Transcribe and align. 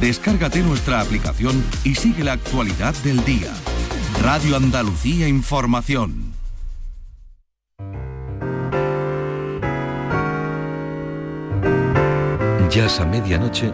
Descárgate 0.00 0.60
nuestra 0.60 1.00
aplicación 1.00 1.64
y 1.82 1.94
sigue 1.94 2.22
la 2.22 2.32
actualidad 2.32 2.94
del 3.02 3.24
día. 3.24 3.52
Radio 4.22 4.56
Andalucía 4.56 5.26
Información. 5.26 6.34
Ya 12.70 12.86
es 12.86 13.00
a 13.00 13.06
medianoche 13.06 13.72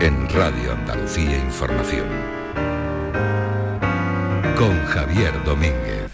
en 0.00 0.28
Radio 0.28 0.72
Andalucía 0.72 1.36
Información. 1.36 2.06
Con 4.56 4.84
Javier 4.86 5.42
Domínguez. 5.44 6.05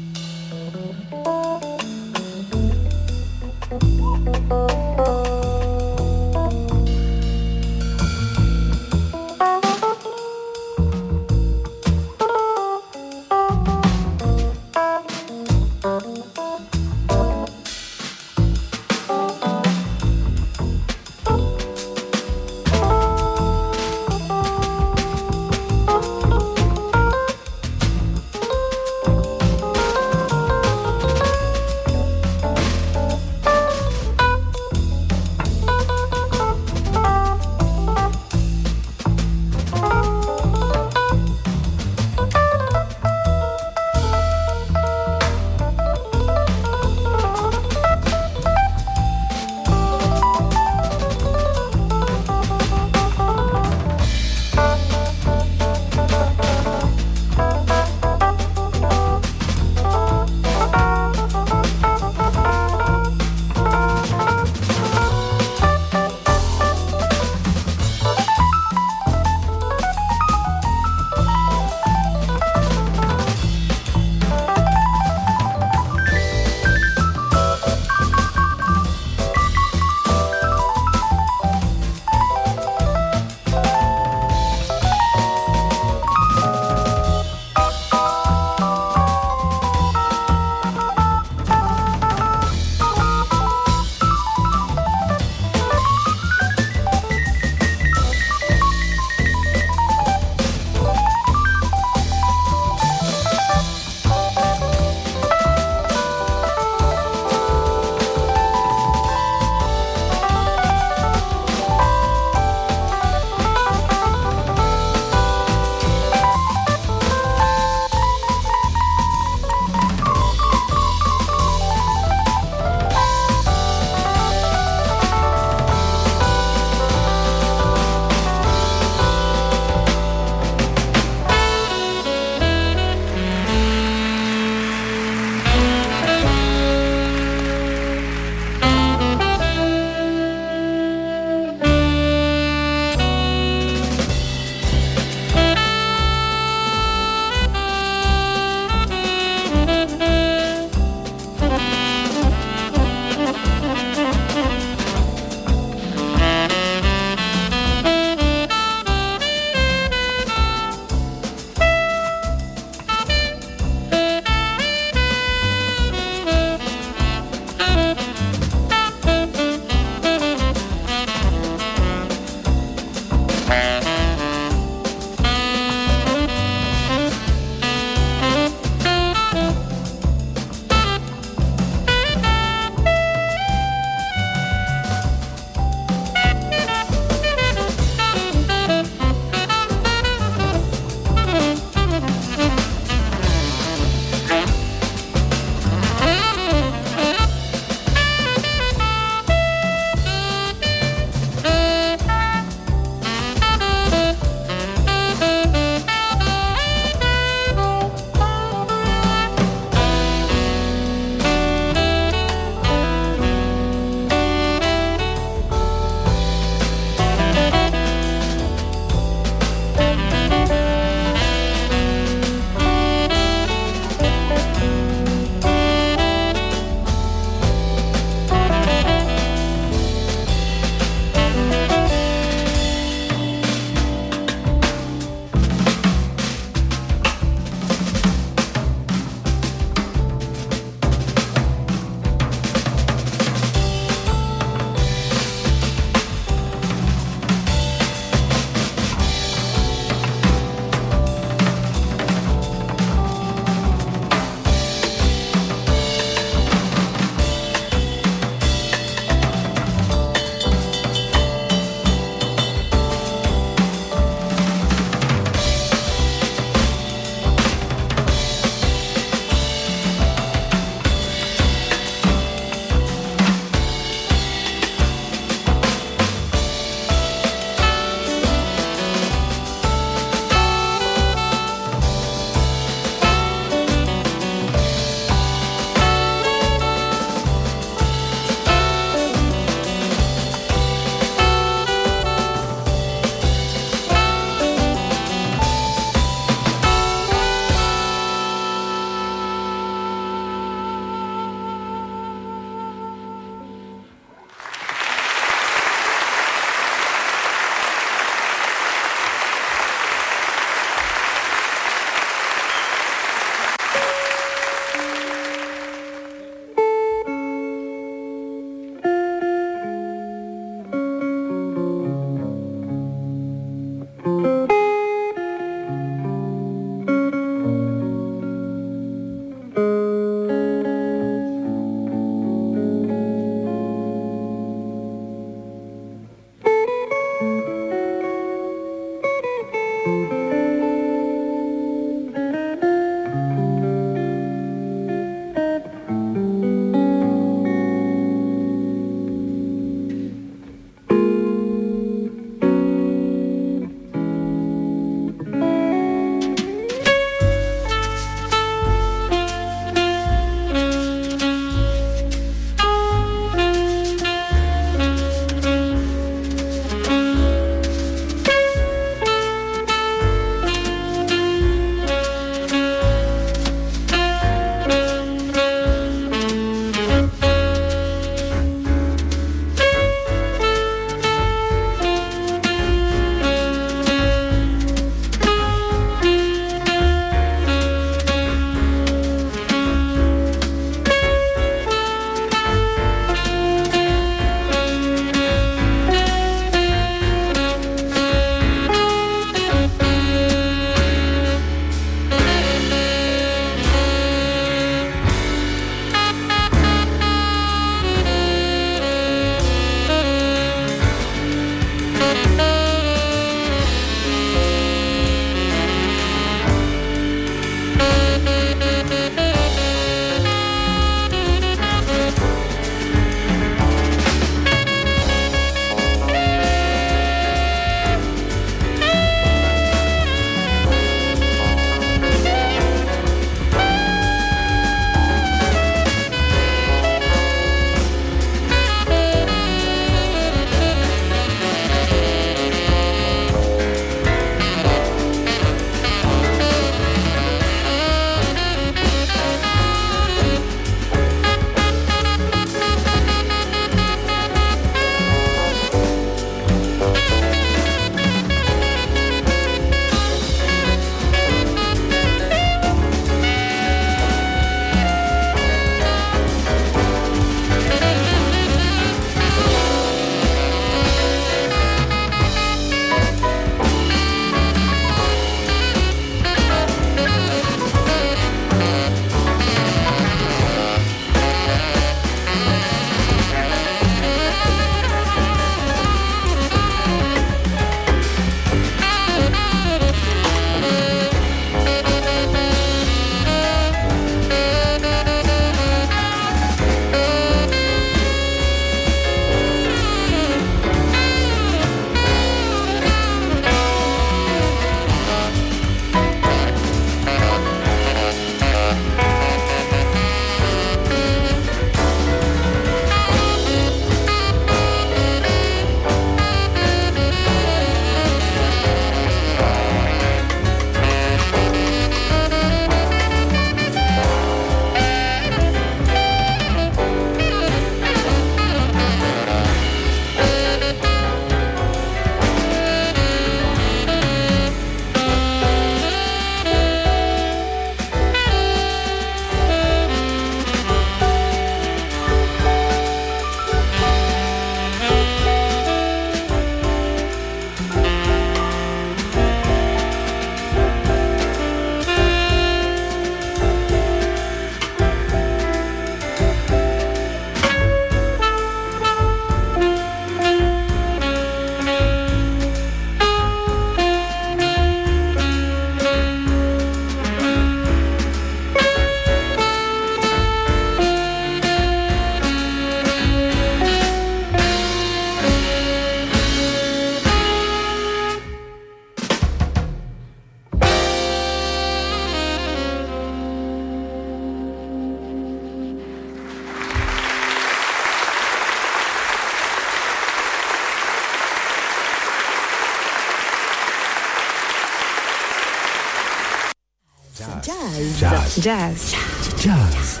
Jazz. 598.44 598.94
Jazz. 599.42 600.00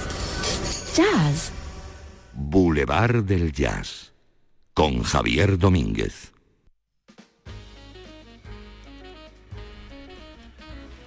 Jazz. 0.94 1.50
Boulevard 2.34 3.24
del 3.24 3.50
Jazz. 3.50 4.12
Con 4.74 5.02
Javier 5.02 5.58
Domínguez. 5.58 6.30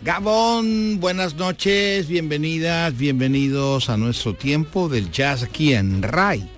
Gabón, 0.01 0.99
buenas 0.99 1.35
noches, 1.35 2.07
bienvenidas, 2.07 2.97
bienvenidos 2.97 3.91
a 3.91 3.97
nuestro 3.97 4.33
tiempo 4.33 4.89
del 4.89 5.11
jazz 5.11 5.43
aquí 5.43 5.75
en 5.75 6.01
RAI, 6.01 6.49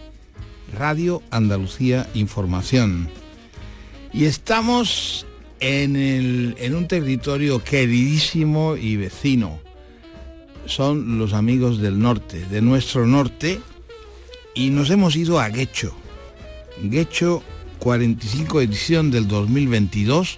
Radio 0.72 1.22
Andalucía 1.30 2.08
Información. 2.14 3.10
Y 4.14 4.24
estamos 4.24 5.26
en, 5.60 6.56
en 6.58 6.74
un 6.74 6.88
territorio 6.88 7.62
queridísimo 7.62 8.78
y 8.78 8.96
vecino. 8.96 9.60
Son 10.70 11.18
los 11.18 11.34
amigos 11.34 11.80
del 11.80 11.98
norte, 11.98 12.46
de 12.46 12.62
nuestro 12.62 13.08
norte, 13.08 13.60
y 14.54 14.70
nos 14.70 14.92
hemos 14.92 15.16
ido 15.16 15.40
a 15.40 15.50
Guecho. 15.50 15.96
Guecho 16.84 17.42
45 17.80 18.62
edición 18.62 19.10
del 19.10 19.28
2022. 19.28 20.38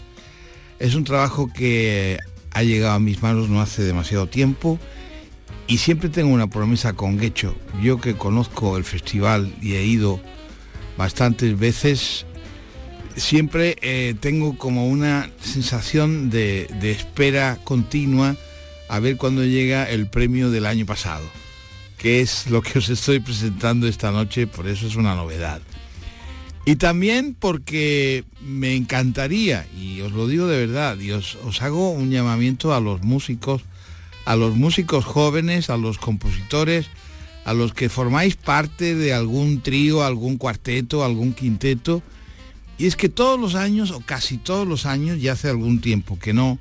Es 0.80 0.96
un 0.96 1.04
trabajo 1.04 1.52
que 1.54 2.18
ha 2.52 2.64
llegado 2.64 2.94
a 2.94 3.00
mis 3.00 3.22
manos 3.22 3.50
no 3.50 3.60
hace 3.60 3.84
demasiado 3.84 4.28
tiempo 4.28 4.80
y 5.68 5.80
siempre 5.80 6.08
tengo 6.08 6.34
una 6.34 6.48
promesa 6.48 6.94
con 6.94 7.18
Guecho. 7.18 7.54
Yo 7.84 8.00
que 8.00 8.16
conozco 8.16 8.78
el 8.78 8.86
festival 8.86 9.54
y 9.62 9.74
he 9.74 9.84
ido 9.84 10.22
bastantes 10.98 11.60
veces, 11.60 12.26
siempre 13.18 13.76
eh, 13.82 14.16
tengo 14.18 14.58
como 14.58 14.88
una 14.88 15.30
sensación 15.42 16.30
de, 16.30 16.68
de 16.80 16.92
espera 16.92 17.60
continua 17.66 18.38
a 18.92 19.00
ver 19.00 19.16
cuándo 19.16 19.46
llega 19.46 19.90
el 19.90 20.08
premio 20.08 20.52
del 20.52 20.66
año 20.66 20.86
pasado, 20.86 21.24
que 21.98 22.20
es 22.20 22.48
lo 22.48 22.62
que 22.62 22.80
os 22.80 22.90
estoy 22.90 23.22
presentando 23.22 23.88
esta 23.88 24.12
noche, 24.12 24.48
por 24.48 24.68
eso 24.68 24.86
es 24.86 24.98
una 24.98 25.16
novedad. 25.16 25.62
Y 26.66 26.76
también 26.76 27.34
porque 27.34 28.26
me 28.42 28.76
encantaría, 28.76 29.66
y 29.80 30.02
os 30.02 30.12
lo 30.12 30.28
digo 30.28 30.46
de 30.46 30.68
verdad, 30.68 31.00
y 31.00 31.12
os, 31.12 31.38
hago 31.62 31.92
un 31.92 32.12
llamamiento 32.12 32.76
a 32.76 32.82
los 32.82 33.02
músicos, 33.02 33.62
a 34.26 34.36
los 34.36 34.58
músicos 34.58 35.06
jóvenes, 35.06 35.70
a 35.70 35.78
los 35.78 35.98
compositores, 35.98 36.88
a 37.46 37.54
los 37.54 37.74
que 37.74 37.88
formáis 37.88 38.36
parte 38.36 38.94
de 38.94 39.14
algún 39.14 39.62
trío, 39.62 40.04
algún 40.04 40.36
cuarteto, 40.36 41.06
algún 41.06 41.34
quinteto. 41.34 42.04
Y 42.78 42.88
es 42.88 42.98
que 42.98 43.08
todos 43.08 43.40
los 43.40 43.56
años, 43.56 43.92
o 43.92 44.02
casi 44.02 44.38
todos 44.38 44.68
los 44.68 44.86
años, 44.86 45.22
ya 45.22 45.32
hace 45.32 45.48
algún 45.48 45.80
tiempo 45.80 46.20
que 46.20 46.34
no, 46.34 46.60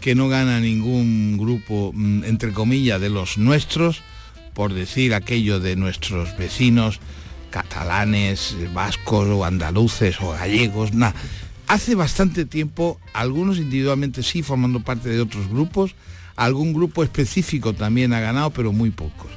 que 0.00 0.14
no 0.14 0.28
gana 0.28 0.60
ningún 0.60 1.36
grupo, 1.36 1.92
mm, 1.94 2.24
entre 2.24 2.52
comillas, 2.52 3.00
de 3.00 3.10
los 3.10 3.38
nuestros, 3.38 4.02
por 4.54 4.72
decir 4.72 5.14
aquello 5.14 5.60
de 5.60 5.76
nuestros 5.76 6.36
vecinos, 6.36 7.00
catalanes, 7.50 8.56
vascos 8.72 9.28
o 9.28 9.44
andaluces 9.44 10.20
o 10.20 10.32
gallegos, 10.32 10.94
nada. 10.94 11.14
Hace 11.66 11.94
bastante 11.94 12.46
tiempo, 12.46 12.98
algunos 13.12 13.58
individualmente 13.58 14.22
sí, 14.22 14.42
formando 14.42 14.80
parte 14.80 15.08
de 15.10 15.20
otros 15.20 15.48
grupos, 15.48 15.94
algún 16.34 16.72
grupo 16.72 17.04
específico 17.04 17.74
también 17.74 18.12
ha 18.12 18.20
ganado, 18.20 18.50
pero 18.50 18.72
muy 18.72 18.90
pocos. 18.90 19.30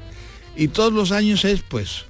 Y 0.56 0.69
todos 0.69 0.93
los 0.93 1.12
años 1.12 1.45
es 1.45 1.62
pues 1.62 2.06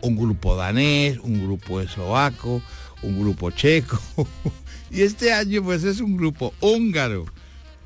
un 0.00 0.16
grupo 0.16 0.56
danés, 0.56 1.18
un 1.22 1.44
grupo 1.44 1.80
eslovaco, 1.80 2.62
un 3.02 3.20
grupo 3.20 3.50
checo. 3.50 4.00
y 4.90 5.02
este 5.02 5.32
año 5.32 5.62
pues 5.62 5.84
es 5.84 6.00
un 6.00 6.16
grupo 6.16 6.54
húngaro 6.60 7.26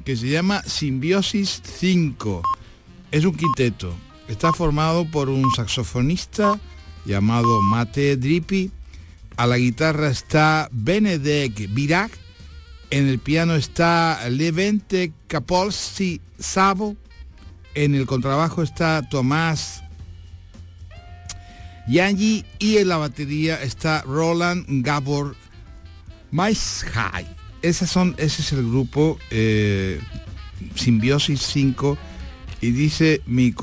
que 0.05 0.17
se 0.17 0.29
llama 0.29 0.62
Simbiosis 0.62 1.62
5. 1.79 2.43
Es 3.11 3.25
un 3.25 3.35
quinteto. 3.35 3.95
Está 4.29 4.53
formado 4.53 5.11
por 5.11 5.29
un 5.29 5.51
saxofonista, 5.55 6.59
llamado 7.05 7.61
Mate 7.61 8.17
Dripi. 8.17 8.71
A 9.37 9.47
la 9.47 9.59
guitarra 9.59 10.09
está 10.09 10.69
Benedek 10.73 11.73
Virak. 11.73 12.12
En 12.91 13.09
el 13.09 13.19
piano 13.19 13.55
está 13.55 14.29
Levente 14.31 15.12
Capolsi 15.27 16.21
Savo. 16.38 16.97
En 17.75 17.95
el 17.95 18.07
contrabajo 18.07 18.62
está 18.62 19.03
Tomás 19.09 19.83
Yangi 21.88 22.45
y 22.59 22.77
en 22.77 22.88
la 22.88 22.99
batería 22.99 23.61
está 23.62 24.03
Roland 24.03 24.67
Gabor 24.69 25.37
Maishai. 26.31 27.41
Esas 27.62 27.90
son, 27.90 28.14
ese 28.18 28.42
es 28.42 28.53
el 28.53 28.68
grupo 28.68 29.18
eh, 29.31 30.01
Simbiosis 30.75 31.40
5 31.42 31.96
y 32.61 32.70
dice 32.72 33.22
mi, 33.27 33.55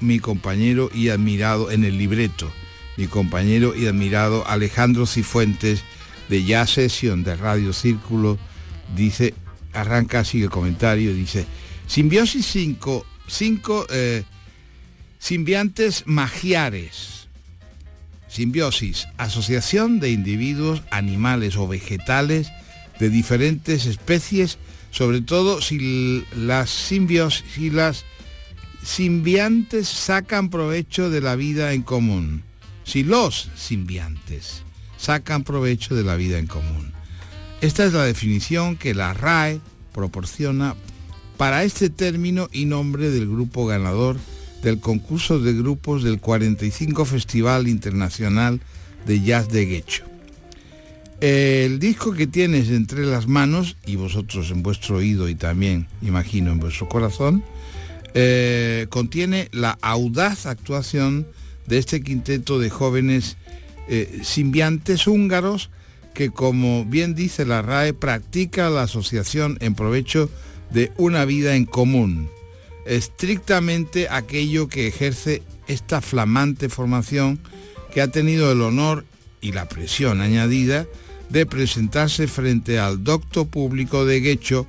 mi 0.00 0.18
compañero 0.20 0.90
y 0.94 1.08
admirado 1.08 1.70
en 1.70 1.84
el 1.84 1.98
libreto 1.98 2.50
mi 2.96 3.06
compañero 3.06 3.74
y 3.76 3.86
admirado 3.86 4.46
Alejandro 4.46 5.06
Cifuentes 5.06 5.82
de 6.28 6.44
Ya 6.44 6.66
Sesión 6.66 7.24
de 7.24 7.36
Radio 7.36 7.72
Círculo, 7.72 8.38
dice, 8.94 9.34
arranca 9.72 10.20
así 10.20 10.42
el 10.42 10.50
comentario, 10.50 11.14
dice, 11.14 11.46
simbiosis 11.86 12.46
5, 12.46 13.06
5 13.26 13.86
eh, 13.90 14.24
simbiantes 15.18 16.04
magiares. 16.06 17.28
Simbiosis, 18.28 19.08
asociación 19.18 20.00
de 20.00 20.10
individuos, 20.10 20.82
animales 20.90 21.56
o 21.56 21.68
vegetales 21.68 22.50
de 22.98 23.10
diferentes 23.10 23.86
especies, 23.86 24.58
sobre 24.90 25.20
todo 25.20 25.60
si 25.60 26.24
las 26.36 26.70
simbiosis, 26.70 27.44
si 27.54 27.70
las 27.70 28.04
simbiantes 28.82 29.88
sacan 29.88 30.50
provecho 30.50 31.10
de 31.10 31.20
la 31.20 31.36
vida 31.36 31.72
en 31.72 31.82
común 31.82 32.42
si 32.84 33.02
los 33.02 33.50
simbiantes 33.56 34.62
sacan 34.96 35.44
provecho 35.44 35.94
de 35.94 36.04
la 36.04 36.16
vida 36.16 36.38
en 36.38 36.46
común. 36.46 36.92
Esta 37.60 37.84
es 37.84 37.92
la 37.92 38.04
definición 38.04 38.76
que 38.76 38.94
la 38.94 39.14
RAE 39.14 39.60
proporciona 39.92 40.74
para 41.36 41.64
este 41.64 41.90
término 41.90 42.48
y 42.52 42.64
nombre 42.64 43.10
del 43.10 43.28
grupo 43.28 43.66
ganador 43.66 44.16
del 44.62 44.80
concurso 44.80 45.38
de 45.40 45.54
grupos 45.54 46.04
del 46.04 46.20
45 46.20 47.04
Festival 47.04 47.66
Internacional 47.66 48.60
de 49.06 49.20
Jazz 49.20 49.48
de 49.48 49.66
Guecho. 49.66 50.11
El 51.22 51.78
disco 51.78 52.14
que 52.14 52.26
tienes 52.26 52.68
entre 52.70 53.06
las 53.06 53.28
manos, 53.28 53.76
y 53.86 53.94
vosotros 53.94 54.50
en 54.50 54.64
vuestro 54.64 54.96
oído 54.96 55.28
y 55.28 55.36
también, 55.36 55.86
imagino, 56.02 56.50
en 56.50 56.58
vuestro 56.58 56.88
corazón, 56.88 57.44
eh, 58.14 58.88
contiene 58.88 59.48
la 59.52 59.78
audaz 59.82 60.46
actuación 60.46 61.28
de 61.68 61.78
este 61.78 62.02
quinteto 62.02 62.58
de 62.58 62.70
jóvenes 62.70 63.36
eh, 63.88 64.18
simbiantes 64.24 65.06
húngaros 65.06 65.70
que, 66.12 66.30
como 66.30 66.84
bien 66.84 67.14
dice 67.14 67.46
la 67.46 67.62
RAE, 67.62 67.94
practica 67.94 68.68
la 68.68 68.82
asociación 68.82 69.58
en 69.60 69.76
provecho 69.76 70.28
de 70.72 70.90
una 70.96 71.24
vida 71.24 71.54
en 71.54 71.66
común, 71.66 72.30
estrictamente 72.84 74.08
aquello 74.10 74.66
que 74.66 74.88
ejerce 74.88 75.44
esta 75.68 76.00
flamante 76.00 76.68
formación 76.68 77.38
que 77.94 78.00
ha 78.00 78.08
tenido 78.08 78.50
el 78.50 78.60
honor 78.60 79.04
y 79.40 79.52
la 79.52 79.68
presión 79.68 80.20
añadida 80.20 80.88
de 81.32 81.46
presentarse 81.46 82.28
frente 82.28 82.78
al 82.78 83.02
docto 83.02 83.46
público 83.46 84.04
de 84.04 84.20
Guecho 84.20 84.66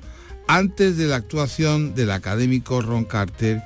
antes 0.48 0.96
de 0.96 1.06
la 1.06 1.16
actuación 1.16 1.94
del 1.94 2.10
académico 2.10 2.80
Ron 2.80 3.04
Carter 3.04 3.62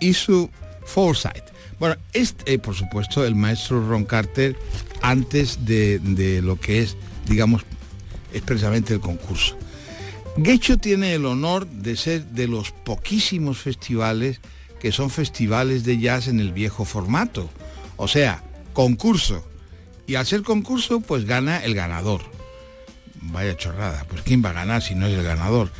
y 0.00 0.14
su 0.14 0.48
Foresight. 0.86 1.42
Bueno, 1.80 1.96
este, 2.12 2.58
por 2.60 2.76
supuesto, 2.76 3.24
el 3.24 3.34
maestro 3.34 3.86
Ron 3.88 4.04
Carter 4.04 4.56
antes 5.00 5.64
de, 5.64 6.40
lo 6.42 6.58
que 6.60 6.82
es, 6.82 6.96
digamos, 7.26 7.62
expresamente 8.32 8.94
el 8.94 9.00
concurso. 9.00 9.56
Gecho 10.42 10.78
tiene 10.78 11.14
el 11.14 11.26
honor 11.26 11.66
de 11.66 11.96
ser 11.96 12.24
de 12.26 12.46
los 12.46 12.70
poquísimos 12.70 13.58
festivales 13.58 14.40
que 14.80 14.92
son 14.92 15.10
festivales 15.10 15.84
de 15.84 15.98
jazz 15.98 16.28
en 16.28 16.40
el 16.40 16.52
viejo 16.52 16.84
formato. 16.84 17.50
O 17.96 18.08
sea, 18.08 18.42
concurso. 18.72 19.44
Y 20.12 20.14
al 20.14 20.42
concurso, 20.42 21.00
pues 21.00 21.24
gana 21.24 21.64
el 21.64 21.74
ganador. 21.74 22.20
Vaya 23.22 23.56
chorrada, 23.56 24.04
pues 24.10 24.20
¿quién 24.20 24.44
va 24.44 24.50
a 24.50 24.52
ganar 24.52 24.82
si 24.82 24.94
no 24.94 25.06
es 25.06 25.14
el 25.14 25.24
ganador? 25.24 25.70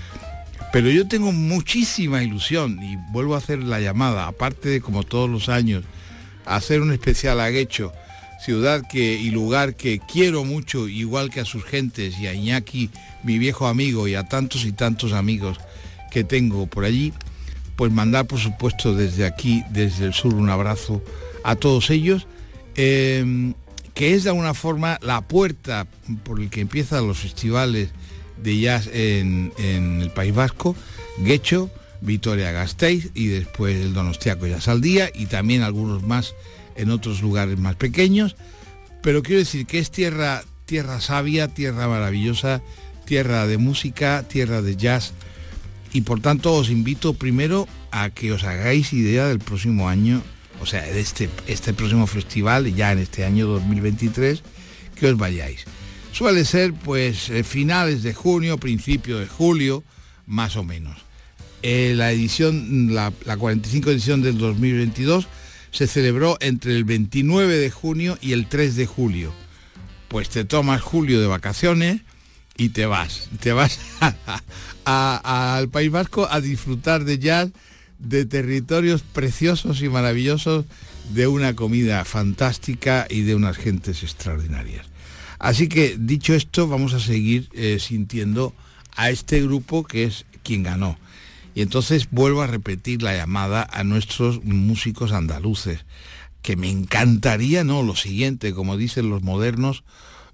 Pero 0.72 0.88
yo 0.88 1.06
tengo 1.06 1.32
muchísima 1.32 2.22
ilusión 2.22 2.82
y 2.82 2.96
vuelvo 3.10 3.34
a 3.34 3.38
hacer 3.38 3.62
la 3.62 3.78
llamada, 3.78 4.26
aparte 4.26 4.70
de 4.70 4.80
como 4.80 5.02
todos 5.02 5.28
los 5.28 5.50
años, 5.50 5.84
hacer 6.46 6.80
un 6.80 6.94
especial 6.94 7.40
a 7.40 7.50
Guecho, 7.50 7.92
ciudad 8.42 8.82
que, 8.90 9.16
y 9.16 9.30
lugar 9.32 9.76
que 9.76 9.98
quiero 9.98 10.46
mucho, 10.46 10.88
igual 10.88 11.28
que 11.28 11.40
a 11.40 11.44
sus 11.44 11.62
gentes 11.64 12.18
y 12.18 12.26
a 12.26 12.32
Iñaki, 12.32 12.88
mi 13.24 13.36
viejo 13.36 13.66
amigo, 13.66 14.08
y 14.08 14.14
a 14.14 14.30
tantos 14.30 14.64
y 14.64 14.72
tantos 14.72 15.12
amigos 15.12 15.58
que 16.10 16.24
tengo 16.24 16.66
por 16.66 16.86
allí, 16.86 17.12
pues 17.76 17.92
mandar 17.92 18.26
por 18.26 18.38
supuesto 18.38 18.94
desde 18.94 19.26
aquí, 19.26 19.62
desde 19.68 20.06
el 20.06 20.14
sur, 20.14 20.32
un 20.32 20.48
abrazo 20.48 21.04
a 21.44 21.54
todos 21.54 21.90
ellos, 21.90 22.26
em, 22.76 23.52
que 23.94 24.14
es 24.14 24.24
de 24.24 24.30
alguna 24.30 24.54
forma 24.54 24.98
la 25.02 25.20
puerta 25.20 25.86
por 26.24 26.40
el 26.40 26.50
que 26.50 26.60
empiezan 26.60 27.06
los 27.06 27.18
festivales 27.18 27.90
de 28.42 28.58
jazz 28.58 28.88
en, 28.92 29.52
el 29.58 30.10
País 30.10 30.34
Vasco, 30.34 30.74
Guecho, 31.18 31.70
Vitoria 32.00 32.50
Gasteiz 32.50 33.10
y 33.14 33.28
después 33.28 33.76
el 33.76 33.94
Donostiaco 33.94 34.46
ya 34.46 34.60
Saldía 34.60 35.10
y 35.14 35.26
también 35.26 35.62
algunos 35.62 36.02
más 36.02 36.34
en 36.74 36.90
otros 36.90 37.22
lugares 37.22 37.58
más 37.58 37.76
pequeños. 37.76 38.36
Pero 39.02 39.22
quiero 39.22 39.40
decir 39.40 39.66
que 39.66 39.78
es 39.78 39.90
tierra, 39.90 40.42
tierra 40.64 41.00
sabia, 41.00 41.48
tierra 41.48 41.86
maravillosa, 41.88 42.62
tierra 43.04 43.46
de 43.46 43.58
música, 43.58 44.24
tierra 44.28 44.62
de 44.62 44.76
jazz. 44.76 45.12
Y 45.92 46.02
por 46.02 46.20
tanto 46.20 46.54
os 46.54 46.70
invito 46.70 47.14
primero 47.14 47.68
a 47.90 48.10
que 48.10 48.32
os 48.32 48.44
hagáis 48.44 48.92
idea 48.92 49.26
del 49.26 49.38
próximo 49.38 49.88
año, 49.88 50.22
o 50.62 50.66
sea, 50.66 50.88
este, 50.88 51.28
este 51.48 51.74
próximo 51.74 52.06
festival, 52.06 52.72
ya 52.72 52.92
en 52.92 53.00
este 53.00 53.24
año 53.24 53.48
2023, 53.48 54.42
que 54.94 55.08
os 55.08 55.16
vayáis. 55.18 55.64
Suele 56.12 56.44
ser 56.44 56.72
pues 56.72 57.30
eh, 57.30 57.42
finales 57.42 58.04
de 58.04 58.14
junio, 58.14 58.58
principio 58.58 59.18
de 59.18 59.26
julio, 59.26 59.82
más 60.26 60.56
o 60.56 60.62
menos. 60.62 60.98
Eh, 61.62 61.94
la 61.96 62.12
edición, 62.12 62.94
la, 62.94 63.10
45 63.10 63.90
edición 63.90 64.22
del 64.22 64.38
2022 64.38 65.26
se 65.72 65.86
celebró 65.88 66.36
entre 66.40 66.76
el 66.76 66.84
29 66.84 67.56
de 67.56 67.70
junio 67.70 68.16
y 68.20 68.32
el 68.32 68.46
3 68.46 68.76
de 68.76 68.86
julio. 68.86 69.32
Pues 70.06 70.28
te 70.28 70.44
tomas 70.44 70.80
julio 70.80 71.20
de 71.20 71.26
vacaciones 71.26 72.02
y 72.56 72.68
te 72.68 72.86
vas, 72.86 73.30
te 73.40 73.52
vas 73.52 73.80
al 74.84 75.68
País 75.70 75.90
Vasco 75.90 76.28
a 76.30 76.40
disfrutar 76.40 77.04
de 77.04 77.18
jazz, 77.18 77.50
de 78.02 78.26
territorios 78.26 79.02
preciosos 79.02 79.82
y 79.82 79.88
maravillosos, 79.88 80.66
de 81.14 81.26
una 81.26 81.54
comida 81.54 82.04
fantástica 82.04 83.06
y 83.08 83.22
de 83.22 83.34
unas 83.34 83.56
gentes 83.56 84.02
extraordinarias. 84.02 84.86
Así 85.38 85.68
que 85.68 85.96
dicho 85.98 86.34
esto, 86.34 86.68
vamos 86.68 86.94
a 86.94 87.00
seguir 87.00 87.48
eh, 87.52 87.78
sintiendo 87.80 88.54
a 88.94 89.10
este 89.10 89.42
grupo 89.42 89.84
que 89.84 90.04
es 90.04 90.24
quien 90.42 90.62
ganó. 90.62 90.98
Y 91.54 91.62
entonces 91.62 92.08
vuelvo 92.10 92.42
a 92.42 92.46
repetir 92.46 93.02
la 93.02 93.16
llamada 93.16 93.66
a 93.70 93.84
nuestros 93.84 94.44
músicos 94.44 95.12
andaluces, 95.12 95.84
que 96.42 96.56
me 96.56 96.70
encantaría, 96.70 97.62
¿no? 97.64 97.82
Lo 97.82 97.94
siguiente, 97.94 98.52
como 98.52 98.76
dicen 98.76 99.10
los 99.10 99.22
modernos 99.22 99.84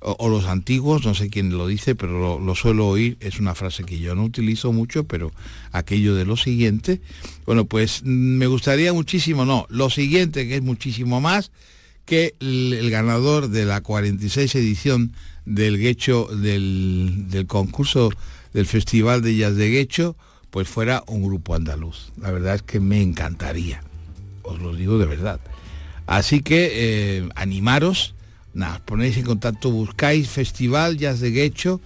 o, 0.01 0.29
los 0.29 0.47
antiguos, 0.47 1.05
no 1.05 1.15
sé 1.15 1.29
quién 1.29 1.57
lo 1.57 1.67
dice, 1.67 1.95
pero 1.95 2.39
lo, 2.39 2.55
suelo 2.55 2.87
oír, 2.87 3.17
es 3.21 3.41
una 3.41 3.55
frase 3.55 3.85
que 3.85 3.99
yo 3.99 4.15
no 4.15 4.25
utilizo 4.25 4.73
mucho, 4.73 5.05
pero 5.05 5.33
aquello 5.73 6.15
de 6.15 6.25
lo 6.25 6.37
siguiente, 6.37 7.01
bueno, 7.47 7.65
pues 7.65 8.03
mm, 8.05 8.09
me 8.09 8.47
gustaría 8.47 8.93
muchísimo, 8.93 9.45
no, 9.45 9.67
lo 9.69 9.91
siguiente, 9.91 10.47
que 10.47 10.57
es 10.57 10.63
muchísimo 10.63 11.21
más, 11.21 11.51
que 12.05 12.35
el, 12.41 12.89
ganador 12.91 13.49
de 13.49 13.65
la 13.65 13.81
46 13.81 14.55
edición 14.55 15.13
del 15.45 15.79
Guecho, 15.79 16.27
del, 16.27 17.27
del 17.29 17.47
concurso 17.47 18.11
del 18.53 18.67
Festival 18.67 19.21
de 19.21 19.37
Jazz 19.37 19.57
de 19.57 19.71
Guecho, 19.71 20.17
pues 20.51 20.69
fuera 20.69 21.03
un 21.07 21.23
grupo 21.23 21.55
andaluz. 21.55 22.13
La 22.21 22.31
verdad 22.31 22.55
es 22.55 22.63
que 22.63 22.81
me 22.81 23.03
encantaría, 23.03 23.83
os 24.43 24.61
lo 24.61 24.75
digo 24.75 24.99
de 24.99 25.07
verdad. 25.07 25.41
Así 26.07 26.41
que 26.41 26.71
eh, 26.73 27.29
animaros, 27.35 28.15
nada, 28.55 28.83
ponéis 28.85 29.17
en 29.17 29.25
contacto, 29.25 29.71
buscáis 29.71 30.29
Festival 30.29 30.97
Jazz 30.97 31.21
de 31.21 31.31
Guecho 31.31 31.81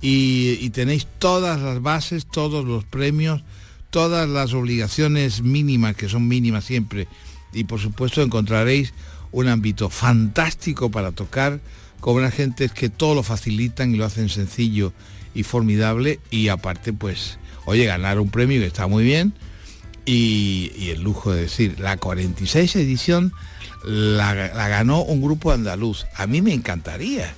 y, 0.00 0.68
tenéis 0.70 1.06
todas 1.18 1.60
las 1.60 1.80
bases, 1.80 2.26
todos 2.26 2.64
los 2.64 2.84
premios, 2.84 3.42
todas 3.90 4.28
las 4.28 4.52
obligaciones 4.52 5.40
mínimas, 5.40 5.96
que 5.96 6.08
son 6.08 6.28
mínimas 6.28 6.64
siempre, 6.64 7.08
y 7.52 7.64
por 7.64 7.80
supuesto 7.80 8.20
encontraréis 8.22 8.92
un 9.32 9.48
ámbito 9.48 9.88
fantástico 9.88 10.90
para 10.90 11.12
tocar 11.12 11.60
con 12.00 12.16
unas 12.16 12.34
gentes 12.34 12.72
que 12.72 12.90
todo 12.90 13.14
lo 13.14 13.22
facilitan 13.22 13.94
y 13.94 13.96
lo 13.96 14.04
hacen 14.04 14.28
sencillo 14.28 14.92
y 15.34 15.42
formidable. 15.42 16.20
Y 16.30 16.48
aparte 16.48 16.92
pues 16.92 17.38
oye, 17.64 17.86
ganar 17.86 18.20
un 18.20 18.30
premio 18.30 18.60
que 18.60 18.66
está 18.66 18.86
muy 18.86 19.04
bien 19.04 19.32
y, 20.06 20.90
el 20.90 21.02
lujo 21.02 21.32
de 21.32 21.42
decir, 21.42 21.80
la 21.80 21.96
46 21.96 22.76
edición 22.76 23.32
la, 23.84 24.34
ganó 24.34 25.02
un 25.02 25.22
grupo 25.22 25.52
andaluz. 25.52 26.06
A 26.16 26.26
mí 26.26 26.42
me 26.42 26.52
encantaría. 26.52 27.34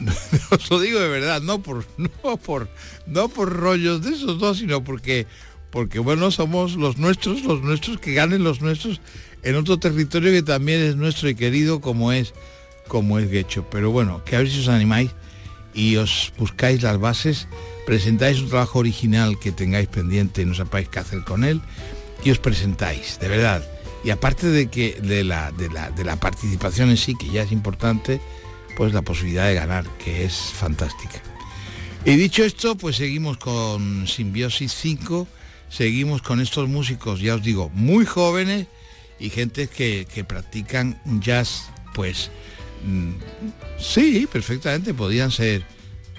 Os 0.50 0.70
lo 0.70 0.80
digo 0.80 1.00
de 1.00 1.08
verdad, 1.08 1.42
no 1.42 1.62
por, 1.62 1.86
no 1.96 2.36
por, 2.36 2.68
no 3.06 3.28
por 3.28 3.52
rollos 3.52 4.02
de 4.02 4.14
esos 4.14 4.38
dos, 4.38 4.58
sino 4.58 4.82
porque, 4.82 5.26
porque 5.70 5.98
bueno, 5.98 6.30
somos 6.30 6.76
los 6.76 6.98
nuestros, 6.98 7.42
los 7.42 7.62
nuestros, 7.62 7.98
que 7.98 8.14
ganen 8.14 8.42
los 8.42 8.60
nuestros 8.60 9.00
en 9.42 9.56
otro 9.56 9.78
territorio 9.78 10.32
que 10.32 10.42
también 10.42 10.80
es 10.80 10.96
nuestro 10.96 11.28
y 11.28 11.34
querido 11.34 11.80
como 11.80 12.12
es, 12.12 12.32
como 12.88 13.18
es 13.18 13.30
Guecho. 13.30 13.66
Pero 13.70 13.90
bueno, 13.90 14.24
que 14.24 14.36
a 14.36 14.38
ver 14.38 14.50
si 14.50 14.60
os 14.60 14.68
animáis 14.68 15.10
y 15.74 15.96
os 15.96 16.32
buscáis 16.38 16.82
las 16.82 16.98
bases 16.98 17.46
presentáis 17.86 18.40
un 18.40 18.48
trabajo 18.48 18.78
original 18.78 19.38
que 19.38 19.52
tengáis 19.52 19.88
pendiente 19.88 20.42
y 20.42 20.44
no 20.44 20.54
sepáis 20.54 20.88
qué 20.88 21.00
hacer 21.00 21.22
con 21.24 21.44
él 21.44 21.60
y 22.24 22.30
os 22.30 22.38
presentáis, 22.38 23.18
de 23.20 23.28
verdad. 23.28 23.64
Y 24.04 24.10
aparte 24.10 24.48
de 24.48 24.68
que 24.68 25.00
de 25.00 25.24
la, 25.24 25.52
de 25.52 25.68
la, 25.70 25.90
de 25.90 26.04
la 26.04 26.16
participación 26.16 26.90
en 26.90 26.96
sí, 26.96 27.14
que 27.14 27.28
ya 27.28 27.42
es 27.42 27.52
importante, 27.52 28.20
pues 28.76 28.92
la 28.92 29.02
posibilidad 29.02 29.46
de 29.46 29.54
ganar, 29.54 29.86
que 29.98 30.24
es 30.24 30.34
fantástica. 30.34 31.22
Y 32.04 32.16
dicho 32.16 32.44
esto, 32.44 32.76
pues 32.76 32.96
seguimos 32.96 33.38
con 33.38 34.06
Simbiosis 34.06 34.74
5, 34.74 35.26
seguimos 35.70 36.20
con 36.20 36.40
estos 36.40 36.68
músicos, 36.68 37.20
ya 37.20 37.34
os 37.34 37.42
digo, 37.42 37.70
muy 37.70 38.04
jóvenes 38.04 38.66
y 39.18 39.30
gente 39.30 39.68
que, 39.68 40.06
que 40.12 40.22
practican 40.22 41.00
jazz, 41.20 41.70
pues 41.94 42.30
mm, 42.86 43.12
sí, 43.78 44.28
perfectamente, 44.30 44.92
podían 44.92 45.30
ser 45.30 45.64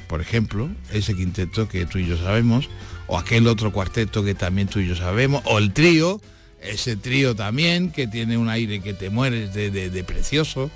por 0.07 0.21
ejemplo, 0.21 0.69
ese 0.91 1.15
quinteto 1.15 1.67
que 1.67 1.85
tú 1.85 1.99
y 1.99 2.07
yo 2.07 2.17
sabemos, 2.17 2.69
o 3.07 3.17
aquel 3.17 3.47
otro 3.47 3.71
cuarteto 3.71 4.23
que 4.23 4.35
también 4.35 4.67
tú 4.67 4.79
y 4.79 4.87
yo 4.87 4.95
sabemos, 4.95 5.41
o 5.45 5.57
el 5.57 5.73
trío, 5.73 6.21
ese 6.61 6.95
trío 6.95 7.35
también, 7.35 7.91
que 7.91 8.07
tiene 8.07 8.37
un 8.37 8.49
aire 8.49 8.81
que 8.81 8.93
te 8.93 9.09
mueres 9.09 9.53
de, 9.53 10.03
precioso. 10.05 10.71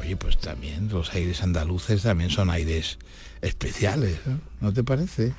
Oye, 0.00 0.16
pues 0.16 0.38
también 0.38 0.88
los 0.88 1.12
aires 1.14 1.42
andaluces 1.42 2.02
también 2.02 2.30
son 2.30 2.50
aires 2.50 2.98
especiales, 3.40 4.18
¿no, 4.60 4.72
te 4.72 4.84
parece? 4.84 5.32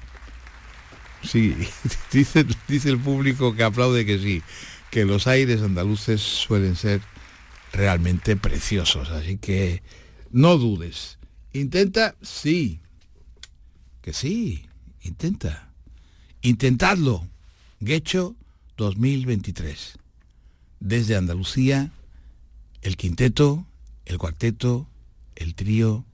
Sí, 1.24 1.56
dice, 2.12 2.46
dice 2.68 2.90
el 2.90 3.00
público 3.00 3.56
que 3.56 3.64
aplaude 3.64 4.06
que 4.06 4.20
sí, 4.20 4.42
que 4.92 5.06
los 5.06 5.28
aires 5.28 5.62
andaluces 5.62 6.22
suelen 6.22 6.76
ser 6.76 7.02
realmente 7.74 8.36
preciosos, 8.36 9.10
así 9.10 9.38
que 9.38 9.84
no 10.32 10.58
dudes 10.58 11.17
Intenta, 11.60 12.16
sí. 12.22 12.82
Que 14.02 14.14
sí, 14.14 14.68
intenta. 15.02 15.72
Intentadlo. 16.42 17.28
Guecho 17.80 18.36
2023. 18.78 19.98
Desde 20.80 21.16
Andalucía, 21.16 21.92
el 22.84 22.96
quinteto, 22.96 23.66
el 24.06 24.20
cuarteto, 24.20 24.88
el 25.36 25.56
trío, 25.56 26.06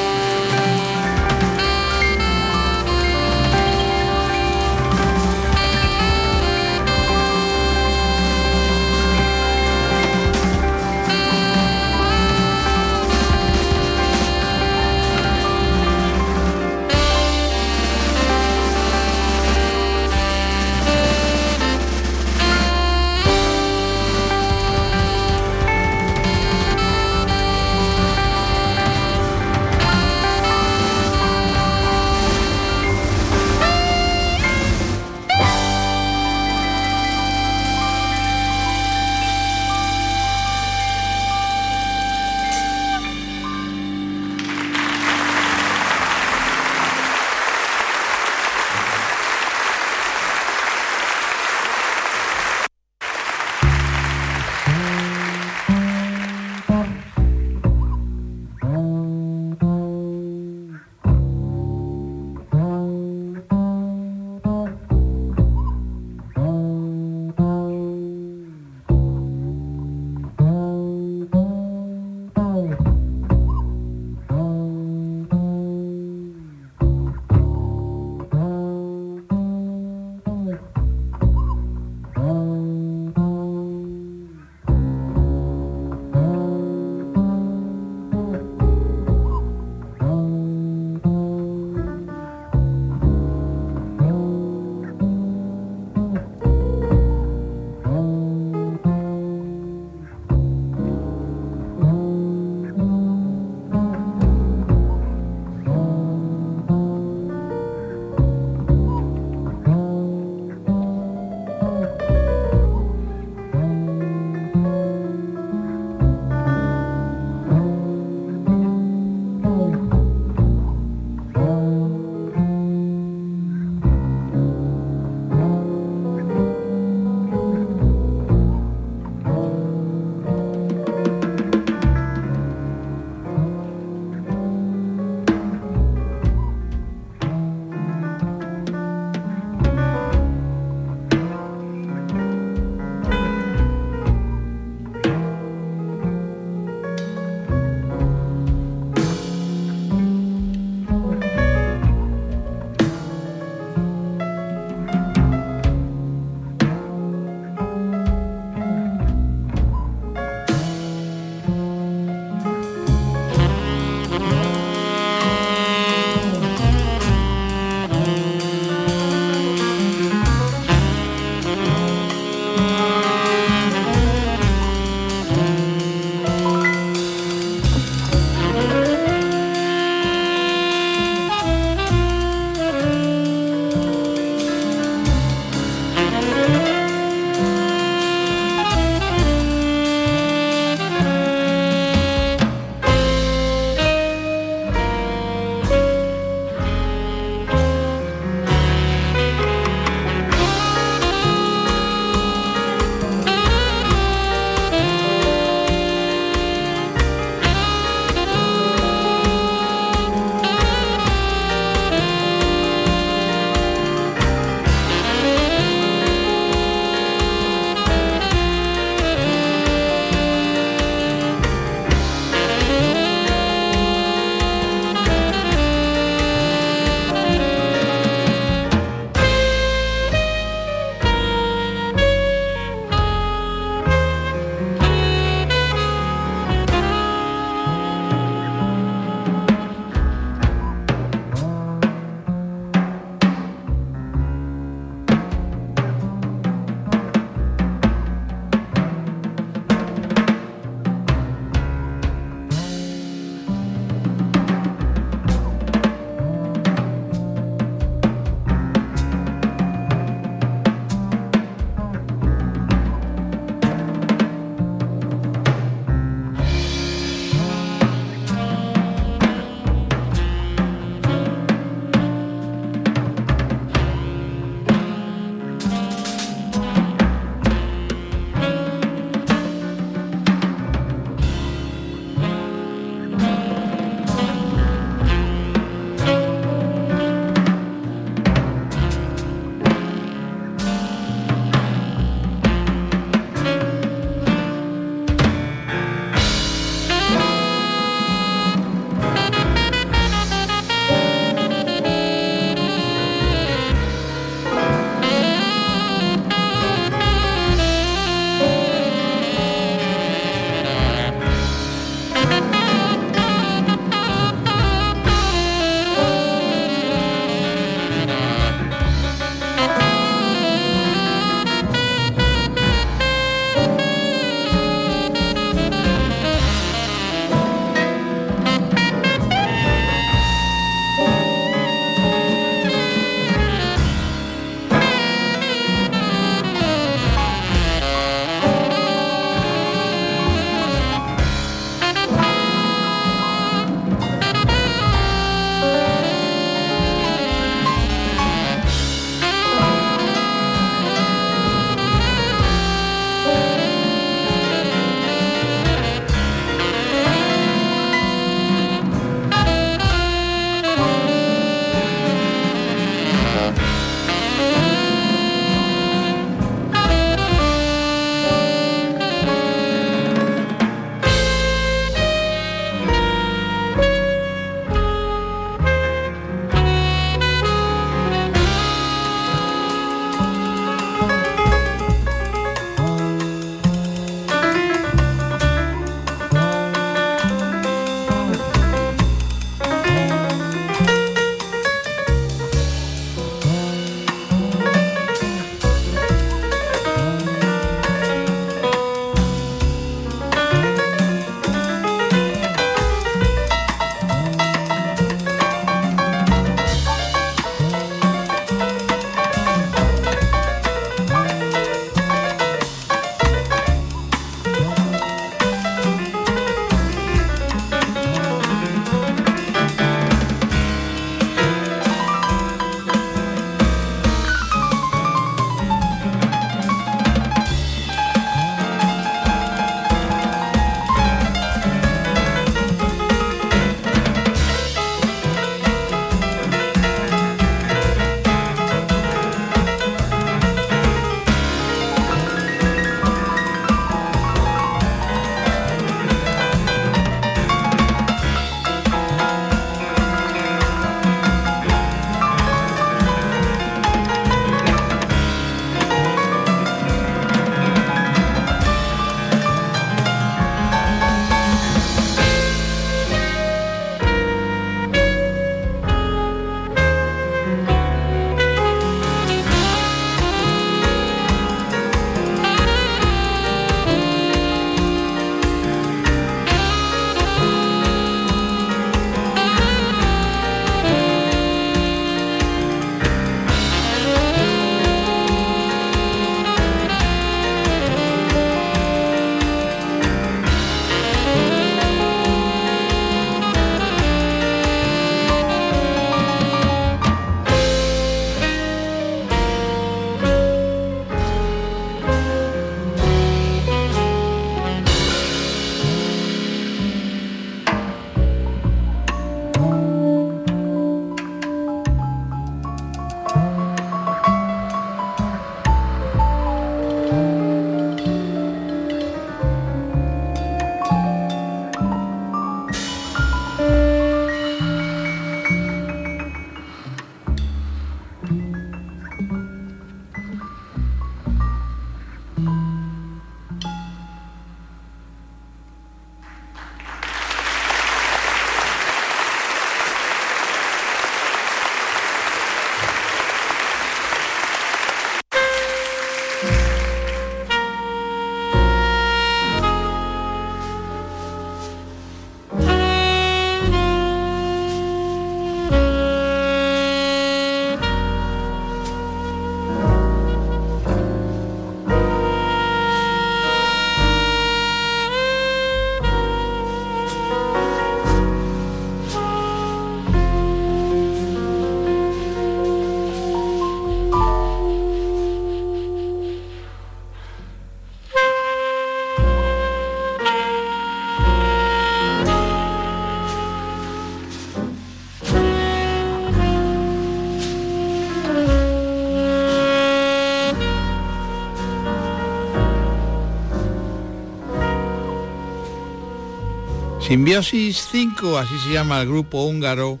Simbiosis 597.06 597.86
5, 597.92 598.36
así 598.36 598.58
se 598.58 598.72
llama 598.72 599.00
el 599.00 599.06
grupo 599.06 599.44
húngaro 599.44 600.00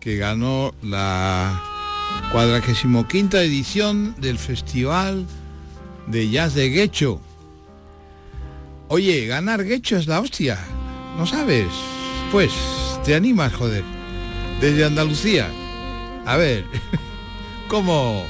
que 0.00 0.16
ganó 0.16 0.72
la 0.82 1.62
45 2.32 3.36
edición 3.36 4.14
del 4.18 4.38
Festival 4.38 5.26
de 6.06 6.30
Jazz 6.30 6.54
de 6.54 6.70
Guecho. 6.70 7.20
Oye, 8.88 9.26
ganar 9.26 9.64
Guecho 9.64 9.98
es 9.98 10.06
la 10.06 10.20
hostia, 10.20 10.58
¿no 11.18 11.26
sabes? 11.26 11.68
Pues 12.32 12.52
te 13.04 13.14
animas, 13.14 13.52
joder, 13.52 13.84
desde 14.62 14.86
Andalucía. 14.86 15.46
A 16.24 16.38
ver, 16.38 16.64
¿cómo? 17.68 18.24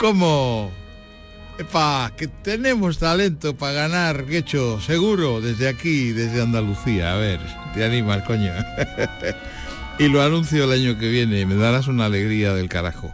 ¿Cómo? 0.00 0.72
Epa, 1.58 2.12
que 2.16 2.28
tenemos 2.28 2.98
talento 2.98 3.56
para 3.56 3.72
ganar 3.72 4.26
Guecho, 4.26 4.80
seguro, 4.80 5.40
desde 5.40 5.68
aquí, 5.68 6.12
desde 6.12 6.40
Andalucía. 6.40 7.14
A 7.14 7.16
ver, 7.16 7.40
te 7.74 7.84
animas, 7.84 8.22
coño. 8.22 8.52
y 9.98 10.06
lo 10.06 10.22
anuncio 10.22 10.62
el 10.64 10.72
año 10.72 10.98
que 11.00 11.08
viene, 11.08 11.44
me 11.46 11.56
darás 11.56 11.88
una 11.88 12.06
alegría 12.06 12.54
del 12.54 12.68
carajo. 12.68 13.12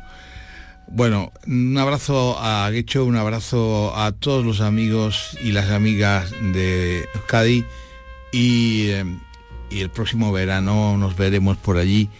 Bueno, 0.88 1.32
un 1.46 1.78
abrazo 1.78 2.38
a 2.38 2.68
Guecho, 2.68 3.06
un 3.06 3.16
abrazo 3.16 3.96
a 3.96 4.12
todos 4.12 4.44
los 4.44 4.60
amigos 4.60 5.38
y 5.42 5.52
las 5.52 5.70
amigas 5.70 6.30
de 6.30 7.08
Euskadi 7.14 7.64
y, 8.30 8.88
eh, 8.88 9.04
y 9.70 9.80
el 9.80 9.88
próximo 9.88 10.32
verano 10.32 10.98
nos 10.98 11.16
veremos 11.16 11.56
por 11.56 11.78
allí 11.78 12.10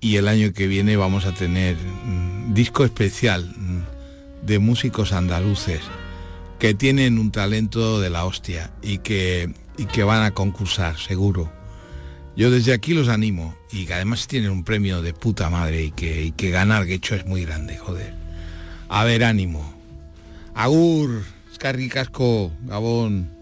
y 0.00 0.16
el 0.16 0.28
año 0.28 0.52
que 0.52 0.66
viene 0.66 0.98
vamos 0.98 1.24
a 1.24 1.32
tener 1.32 1.78
un 2.04 2.52
disco 2.52 2.84
especial 2.84 3.54
de 4.42 4.58
músicos 4.58 5.12
andaluces 5.12 5.80
que 6.58 6.74
tienen 6.74 7.18
un 7.18 7.30
talento 7.30 8.00
de 8.00 8.10
la 8.10 8.24
hostia 8.24 8.70
y 8.82 8.98
que, 8.98 9.52
y 9.76 9.86
que 9.86 10.04
van 10.04 10.22
a 10.22 10.32
concursar, 10.32 10.98
seguro. 10.98 11.52
Yo 12.36 12.50
desde 12.50 12.72
aquí 12.72 12.92
los 12.92 13.08
animo 13.08 13.56
y 13.72 13.86
que 13.86 13.94
además 13.94 14.26
tienen 14.26 14.50
un 14.50 14.64
premio 14.64 15.02
de 15.02 15.14
puta 15.14 15.48
madre 15.50 15.84
y 15.84 15.90
que, 15.90 16.22
y 16.24 16.32
que 16.32 16.50
ganar 16.50 16.86
Guecho 16.86 17.14
es 17.14 17.26
muy 17.26 17.44
grande, 17.44 17.76
joder. 17.78 18.14
A 18.88 19.04
ver, 19.04 19.24
ánimo. 19.24 19.74
Agur, 20.54 21.24
Casco, 21.90 22.52
Gabón. 22.64 23.35